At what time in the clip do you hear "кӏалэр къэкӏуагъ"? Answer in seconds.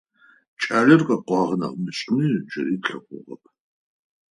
0.61-1.51